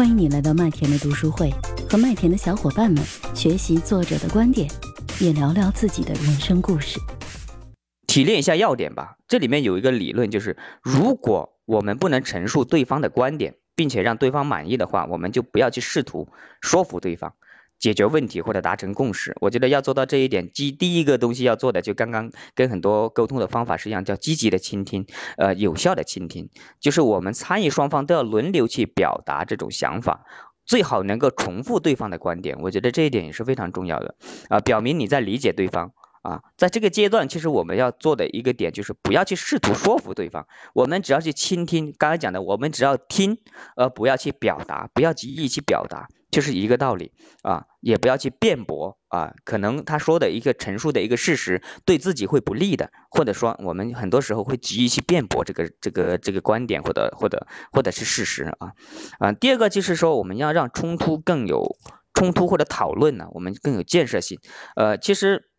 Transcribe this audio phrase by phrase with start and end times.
[0.00, 1.52] 欢迎你来到麦田的读书会，
[1.86, 3.04] 和麦田的小伙伴们
[3.34, 4.66] 学习作者的观点，
[5.20, 6.98] 也聊聊自己的人生故事。
[8.06, 9.18] 提炼一下要点吧。
[9.28, 16.30] 这里面有一个理论，就是如果我们不能陈述对方的观点，并且让对方满意的话，我们就不要去试图
[16.62, 17.34] 说服对方。
[17.80, 25.06] 解决问题或者达成共识，我觉得要做到这一点，第第一个东西要做的，就刚刚跟很多沟通的方法是一样，叫积极的倾听，
[25.38, 30.26] 呃，有效的倾听，就是我们参与双方都要轮流去表达这种想法，
[30.64, 34.14] 最好能够重复对方的观点，我觉得这一点也是非常重要的，
[34.48, 35.92] 啊，表明你在理解对方。
[36.22, 41.94] 啊，在这个阶段，其实我们要做的一个点就是不要去试图说服对方，我们只要去倾听。
[41.96, 43.38] 刚才讲的，我们只要听，
[43.74, 47.12] 而不要去表达，不要急于去表达，就是一个道理
[47.42, 47.64] 啊。
[47.80, 58.72] 也不要去辩驳啊，可能他说的一个陈述的一个事实对自己会不利的，或者说我们很多时候会急于去辩驳这个这个这个观点或者或者或者是事实啊
[59.18, 59.32] 啊。
[59.32, 61.76] 第二个就是说，我们要让冲突更有
[62.12, 64.38] 冲突或者讨论呢，我们更有建设性。
[64.76, 65.49] 呃，其实。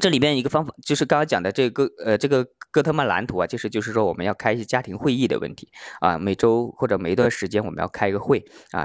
[0.00, 8.84] 这里边一个方法就是刚刚讲的这个呃这个哥特曼蓝图啊，就是就是说我们要开一些家庭会议的问题啊，每周或者每一段时间我们要开一个会啊，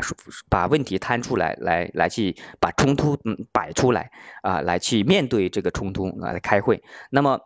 [0.50, 4.10] 把问题摊出来，来来去把冲突嗯摆出来
[4.42, 6.82] 啊，来去面对这个冲突啊开会。
[7.10, 7.42] 那么，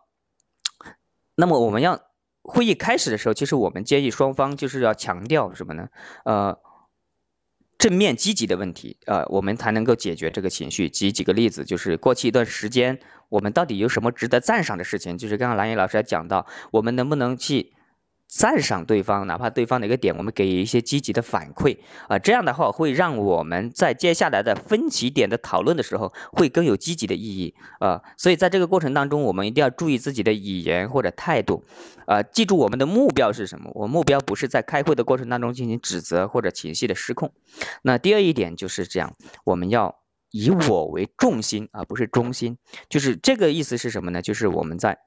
[1.36, 2.00] 那么我们要
[2.44, 5.90] 会议开始的时候，其实我们建议双方就是要强调什么呢？
[6.24, 6.60] 呃。
[7.86, 10.90] 正面积极的问题，呃，我们才能够解决这个情绪。
[10.90, 12.98] 举几个例子，就是过去一段时间，
[13.30, 15.20] 我们到底有什么值得赞赏的事情？
[15.20, 17.74] 就是刚刚蓝岩老师也讲到，我们能不能去？
[18.38, 21.78] 赞赏对方，哪怕对方的一个点，我们给一些积极的反馈
[22.10, 28.02] 啊，这样的话会让我们在接下来的分歧点的讨论的时候会更有积极的意义啊。
[28.18, 31.64] 所以在这个过程当中，我们一定要注意自己的语言或者态度
[32.08, 33.72] 啊，记住我们的目标是什么？
[33.74, 37.32] 我目标不是在开会的过程当中进行指责或者情绪的失控。
[37.84, 42.58] 那第二一点就是这样，我们要以我为重心而不是中心，
[42.90, 44.22] 就是这个意思是什么呢？
[44.22, 45.00] 就是我们在。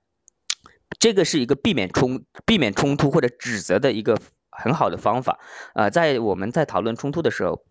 [0.98, 4.18] 这个是一个避免冲、避免冲突或者指责的一个
[4.50, 5.38] 很好的方法。
[5.74, 7.62] 呃，在我们在讨论冲突的时候，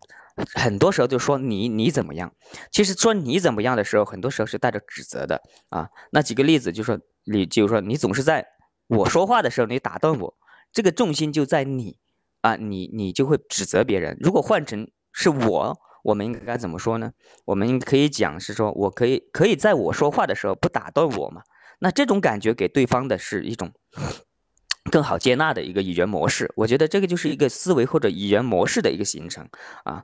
[0.54, 2.32] 很多时候就说你你怎么样？
[2.70, 5.90] 其实说你怎么样的时候，很多时候是带着指责的啊。
[6.10, 8.46] 那几个例子就说你，就是说你总是在
[8.86, 10.34] 我说话的时候你打断我，
[10.72, 11.98] 这个重心就在你
[12.40, 14.16] 啊，你你就会指责别人。
[14.20, 17.12] 如果换成是我，我们应该怎么说呢？
[17.44, 21.42] 我们可以讲是说我可以可以在我说话的时候不打断我嘛？
[21.78, 23.72] 那这种感觉给对方的是一种
[24.90, 29.48] 更好接纳的一个语言模式，我觉得这个就是一个思维或者语言模式的一个形成
[29.84, 30.02] 啊。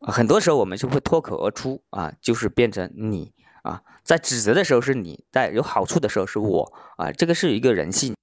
[0.00, 3.32] 很多时候我们就会脱口而出啊，就是变成你
[3.64, 8.14] 啊，在指责的时候是你，在有好处的时候是我啊，这个是一个人性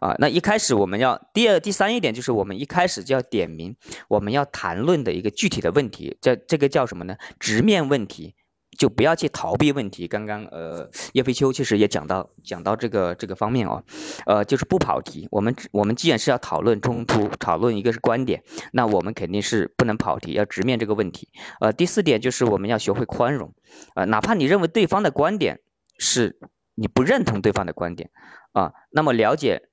[0.00, 0.16] 啊。
[0.18, 3.76] 那一开始我们要第二、第三一点就是我们一开始就要点名
[4.08, 7.16] 我们要谈论的一个具体的问题，叫这个叫什么呢？
[7.38, 8.34] 直面问题。
[8.78, 10.08] 就不要去逃避问题。
[10.08, 13.84] 刚刚呃，叶飞秋其实也讲到讲到这个这个方面哦，
[14.26, 15.28] 呃，就是不跑题。
[15.30, 21.28] 我们我们既然是要讨论冲突，讨论一个是观点，那我们肯定是不能跑题，要直面这个问题。
[21.60, 23.54] 呃，第四点就是我们要学会宽容，
[23.94, 25.60] 呃，哪怕你认为对方的观点
[25.98, 26.40] 是
[26.74, 28.10] 你不认同对方的观点
[28.52, 29.68] 啊，那么了解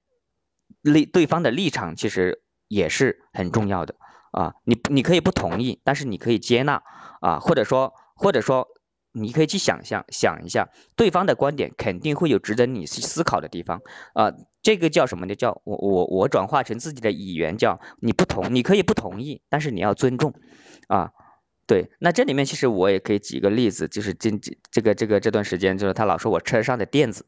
[0.81, 3.95] 立对方的立场其实也是很重要的
[4.31, 4.55] 啊。
[4.65, 6.83] 你你可以不同意，但是你可以接纳
[7.21, 8.67] 啊，或者说或者说。
[9.11, 13.81] 你可以去想象想一下，对方的观点肯定会有值得你去思考的地方
[14.13, 14.31] 啊。
[14.61, 15.35] 这个叫什么呢？
[15.35, 20.33] 叫我我我转化成自己的语言，叫你不同，你可以不同意，但是你要尊重
[20.87, 21.11] 啊。
[21.65, 24.31] 对，那这里面其实我也可以举个例子，就是这
[24.71, 27.25] 这个这个这段时间，就是他老说我车上的垫子，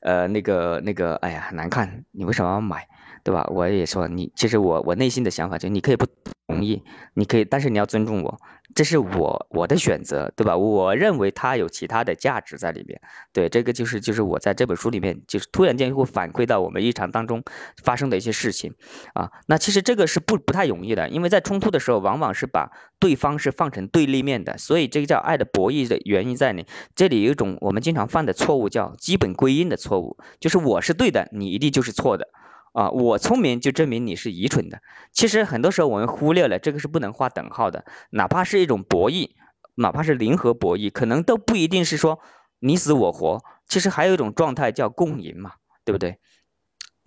[0.00, 2.88] 呃，那个那个，哎呀，难看，你为什么要买？
[3.26, 3.44] 对吧？
[3.50, 6.06] 我也说你，其实我我内心的想法就你可以不
[6.46, 8.40] 同意，你可以，但是你要尊重我，
[8.72, 10.56] 这是我我的选择，对吧？
[10.56, 13.00] 我认为它有其他的价值在里面。
[13.32, 17.42] 对，这个就是就是我在这本书里面，就是突然间会反馈到我们日常当中
[17.82, 18.72] 发生的一些事情
[19.14, 19.32] 啊。
[19.48, 22.70] 那其实这个是不不太容易的，因为在冲突的时候，往往是把
[23.00, 26.64] 对方是放成对立面的，所以这个叫爱的博弈的原因在哪？
[26.94, 32.28] 这里有一种我们经常犯的错误，叫基本归因的错误，就是我是对的，你一定就是错的。
[32.76, 34.82] 啊，我聪明就证明你是愚蠢的。
[35.10, 39.30] 其实很多时候我们忽略了这个是不能画等号的，哪怕是一种博弈，
[39.76, 42.20] 哪怕是零和博弈，可能都不一定是说
[42.58, 43.42] 你死我活。
[43.66, 45.52] 其实还有一种状态叫共赢嘛，
[45.86, 46.18] 对不对？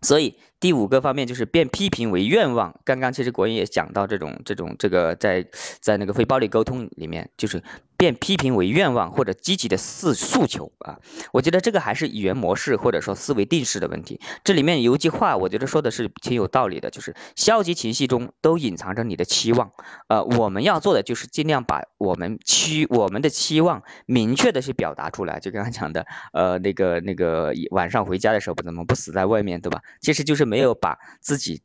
[0.01, 2.80] 所以第五个方面就是变批评为愿望。
[2.83, 5.45] 刚刚其实国英也讲到这种这种这个在
[5.81, 7.62] 在那个非暴力沟通里面，就是
[7.99, 10.99] 变批评为愿望或者积极的诉诉求啊，
[11.33, 14.21] 我觉得这个还是语言模式或者说思维定式的问题。
[14.45, 19.71] 这里面有一句话，我觉得说的是挺有道理的，就是消极情绪中都隐藏着你的期望。
[20.07, 25.41] 呃，我们要做的就是尽量把我们期我们的期望明确的去表达出来。
[25.41, 29.81] 就刚刚讲的，呃，那个那个晚上回家的时候不怎么不死在外面，对吧？
[29.99, 31.61] 其实就是没有把自己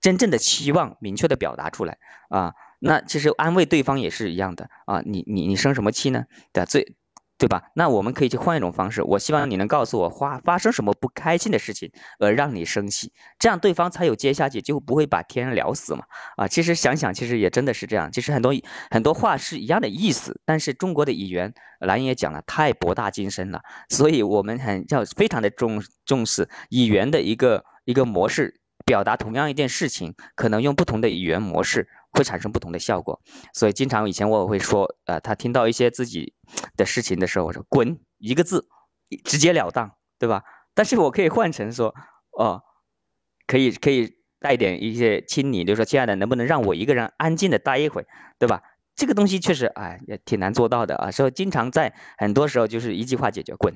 [0.00, 1.98] 真正的期望明确的表达出来
[2.28, 2.54] 啊。
[2.78, 6.24] 那其实安慰对方也是一样的啊，你你你生什么气呢？
[6.52, 6.96] 对最
[7.38, 7.64] 对吧？
[7.74, 16.04] 那我们可以去换一种方式，我希望你能告诉我发发生什么不开心的事情而让你生气，这样对方才有接下去，就不会把天聊死嘛。
[16.38, 18.10] 啊，其实想想，其实也真的是这样。
[18.10, 18.54] 其实很多
[18.90, 31.86] 很多话是一样的意思，但是中国的语言，蓝也讲了，太博大精深了，所以我们很要非常的重重视语言的一个一个模式，表达同样一件事情，可能用不同的语言模式。
[32.16, 33.20] 会产生不同的效果，
[33.52, 36.34] 所以经常以前我会说，呃，他听到一些自己
[36.76, 38.66] 的事情的时候，我说滚一个字，
[39.24, 40.42] 直截了当，对吧？
[40.74, 41.94] 但是我可以换成说，
[42.32, 42.62] 哦，
[43.46, 48.06] 可以可以带点一些亲昵，就是说亲爱的，能不能让我一个人安静的待一会，
[48.38, 48.62] 对吧？
[48.94, 53.74] 这个东西确实，哎，也挺难做到的啊，所以经常在很多时候就是一句话解决，滚，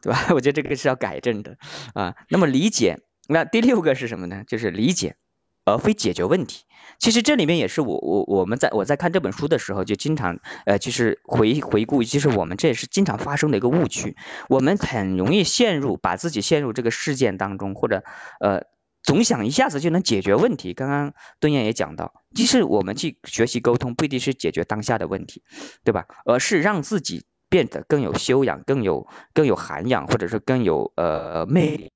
[0.00, 0.18] 对吧？
[0.34, 1.56] 我觉得这个是要改正的
[1.94, 2.16] 啊。
[2.28, 2.98] 那么理解，
[3.28, 4.42] 那第六个是什么呢？
[4.46, 5.16] 就是理解。
[5.64, 6.64] 而非解决问题，
[6.98, 14.16] 其实这里面也是我我我们在我在看这本书的时候，就经常呃，就是回回顾，其实我们这也是经常发生的一个误区，
[14.48, 18.02] 我们很容易陷入把自己陷入这个事件当中，或者
[18.40, 18.62] 呃
[19.02, 20.74] 总想一下子就能解决问题。
[20.74, 25.42] 刚刚敦燕也讲到，其实我们去学习沟通，不一定是解决当下的问题，
[25.84, 26.06] 对吧？
[26.24, 31.92] 而是让自己变得更有修养、更有更有涵养，或者是更有呃魅力。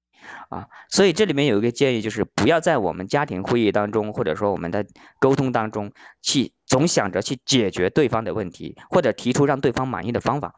[0.48, 4.86] 啊，所以这里面有一个建议，就是不要在我们家庭会议当中，或者说我们的
[5.18, 5.92] 沟通当中，
[6.22, 10.54] 去总想着去解决对方的问题，或者提出让对方满意的方法。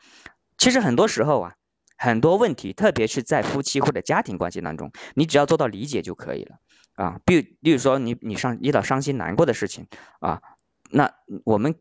[0.56, 1.54] 其实很多时候啊，
[1.96, 6.56] 很多问题，特别是在夫妻或者家庭关系当中，你只要做到理解就可以了。
[6.94, 9.86] 啊，比如比如说你你上遇到伤心难过的事情
[10.20, 10.42] 啊，
[10.90, 11.12] 那
[11.44, 11.74] 我们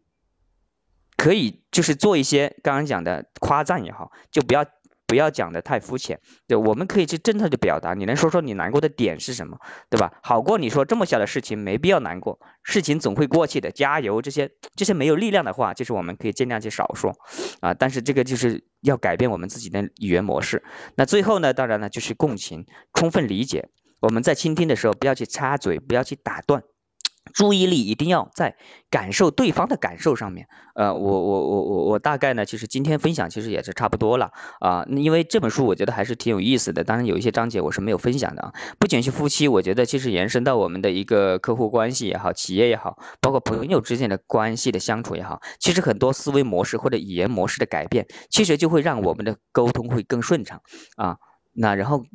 [1.15, 4.65] 可以就是做一些刚刚讲的夸赞也好，就不要。
[5.07, 7.93] 不要讲的太肤浅，对，我们可以去真诚的表达。
[7.93, 9.57] 你能说说你难过的点是什么，
[9.89, 10.11] 对吧？
[10.21, 14.21] 好过你说这么小的事情没必要难过，事情总会过去的，加油。
[14.21, 17.15] 这些这些没有力量的话，就是我们可以尽量去少说
[17.61, 17.73] 啊。
[17.73, 20.61] 但是这个就是要改变我们自己的语言模式。
[20.95, 23.69] 那最后呢，当然呢就是共情，充分理解。
[24.01, 26.63] 我们在倾听的时候，不要去插嘴，不要去打断。
[27.33, 28.55] 注意力一定要在
[28.89, 30.47] 感受对方的感受上面。
[30.75, 34.85] 呃，我我我我我大概呢，其实今天分享其实也是差不多了啊。
[34.89, 38.53] 因为这本书我觉得还是挺有意思的，当然有一些章节我是没有分享的啊。
[38.77, 50.61] 不仅是夫妻，我觉得其实延伸到我们的一个客户关系也好，企业也好，包括朋友之间的关系的相处也好，其实很多思维模式或者语言模式的改变，其实就会让我们的沟通会更顺畅
[50.95, 51.17] 啊。
[51.59, 52.05] 那然后，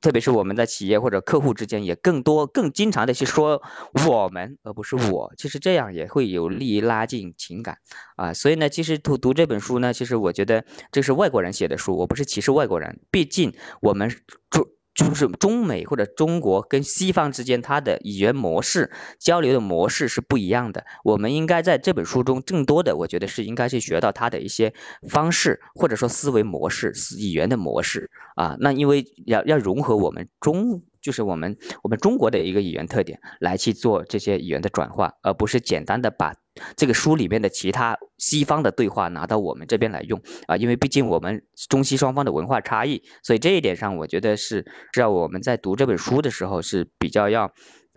[0.00, 3.60] 特别是我们在企业或者客户之间，也更多、更经常的去说
[4.06, 5.34] 我们，而不是我。
[5.36, 7.76] 其实这样也会有利于拉近情感
[8.16, 8.32] 啊。
[8.32, 13.52] 所以呢，其实读读这本书呢，其实我觉得这是外国人写的书，我不是歧视外国人，毕竟
[13.82, 14.10] 我们
[14.48, 14.66] 中。
[14.96, 20.84] 就是中美或者中国跟西方之间，它的语言模式交流的模式是不一样的。
[21.04, 24.72] 我们应该在这本书中更多的，我觉得是应该去学到它的一些
[25.08, 28.56] 方式，或者说思维模式、语言的模式啊。
[28.58, 30.82] 那因为要要融合我们中。
[31.06, 36.34] 就是我们我们中国的一个语言特点来去做这些语言的转化，而不是简单的把
[36.74, 47.52] 这个书里面的其他西方的对话拿到我们这边来用啊，因为毕竟我们中西双方的文化差异，所以这一点上我觉得是是要我们在读这本书的时候是比较要。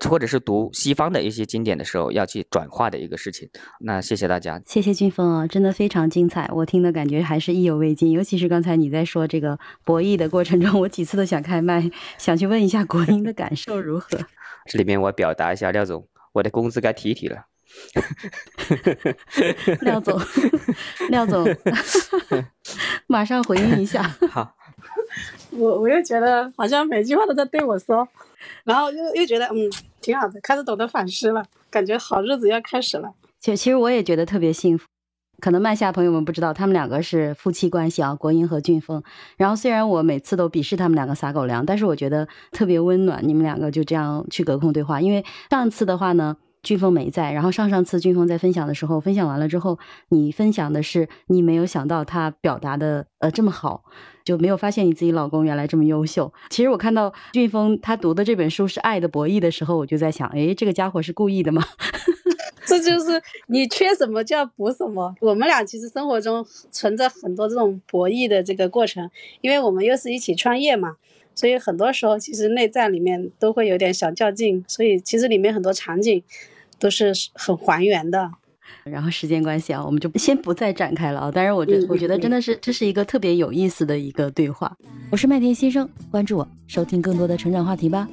[0.08, 3.50] 或者是读西方的一些经典的时候，要去转化的一个事情。
[3.80, 8.12] 那谢谢大家，谢谢俊峰啊，真的非常精彩，我听的感觉还是意犹未尽。
[8.12, 14.08] 尤其是刚才你在说这个博弈的过程中，我几次都想开麦，想去问一下国英的感受如何。
[14.68, 17.46] 这里面我表达一下，廖总，我的工资该提一提了。
[19.82, 20.20] 廖总，
[21.10, 21.46] 廖总，
[23.08, 24.04] 马上回应一下。
[24.30, 24.56] 好。
[25.52, 28.08] 我我又觉得好像每句话都在对我说，
[28.64, 29.70] 然后又又觉得嗯
[30.02, 33.14] 挺好的，开始懂得反思了，感觉好日子要开始了。
[33.40, 34.86] 其其实我也觉得特别幸福。
[35.40, 39.02] 可能麦下朋友们不知道，他们两个是夫妻关系啊，国英和俊峰。
[39.38, 43.22] 然后虽然我每次都鄙视他们两个撒狗粮，但是我觉得特别温暖。
[43.26, 46.36] 你们两个就这样去隔空对话，因为上次的话呢。
[46.62, 53.84] 俊峰没在，然后上上次俊峰在分享的时候，分享完了之后，你分享的是你没有想到他表达的呃这么好，
[54.24, 56.34] 就没有发现你自己老公原来这么优秀。
[56.50, 61.64] 其实我看到俊峰他读的这本书是《爱的博弈》的时候，我就在想，哎，这个家伙是故意的吗？
[62.68, 65.16] 这就是你缺什么就要补什么。
[65.22, 69.10] 我们俩其实生活中存在很多这种博弈的这个过程，
[69.42, 70.96] 因为我们又是一起创业嘛，
[71.40, 76.22] 所以很多时候其实内在里面都会有点小较劲，所以其实里面很多场景
[76.78, 78.30] 都是很还原的。
[78.84, 81.32] 然后时间关系啊，我们就先不再展开了啊。
[81.34, 84.76] 但是我觉我觉得真的是这是一个特别有意思的一个对话。
[85.10, 88.06] 我是麦田先生，关注我，收听更多的成长话题吧。